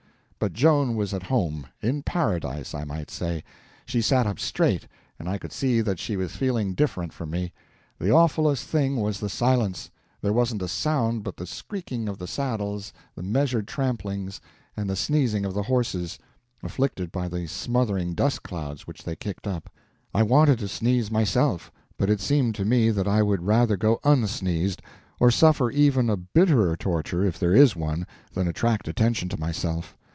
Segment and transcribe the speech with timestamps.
[0.43, 3.43] But Joan was at home—in Paradise, I might say.
[3.85, 4.87] She sat up straight,
[5.19, 7.53] and I could see that she was feeling different from me.
[7.99, 12.25] The awfulest thing was the silence; there wasn't a sound but the screaking of the
[12.25, 14.41] saddles, the measured tramplings,
[14.75, 16.17] and the sneezing of the horses,
[16.63, 19.71] afflicted by the smothering dust clouds which they kicked up.
[20.11, 23.99] I wanted to sneeze myself, but it seemed to me that I would rather go
[24.03, 24.81] unsneezed,
[25.19, 29.95] or suffer even a bitterer torture, if there is one, than attract attention to myself.